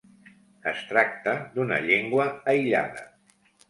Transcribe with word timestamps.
Es 0.71 0.81
tracta 0.93 1.37
d'una 1.59 1.81
llengua 1.87 2.29
aïllada. 2.57 3.11